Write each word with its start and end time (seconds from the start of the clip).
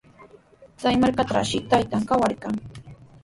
Chay 0.79 0.95
markatrawshi 1.01 1.57
taytan 1.71 2.03
kawarqan. 2.09 2.55